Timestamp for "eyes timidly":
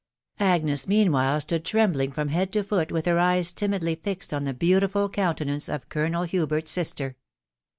3.19-3.93